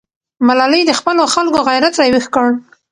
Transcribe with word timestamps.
ملالۍ 0.47 0.81
د 0.85 0.91
خپلو 0.99 1.21
خلکو 1.33 1.59
غیرت 1.69 1.93
راویښ 2.01 2.25
کړ. 2.35 2.47